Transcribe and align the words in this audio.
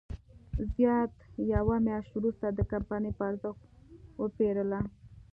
زیات 0.73 1.13
یوه 1.53 1.75
میاشت 1.85 2.11
وروسته 2.15 2.45
د 2.51 2.59
کمپنۍ 2.71 3.11
په 3.17 3.23
ارزښت 3.29 3.61
وپېرله. 4.21 4.79